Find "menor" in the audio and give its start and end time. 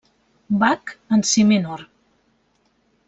1.51-1.87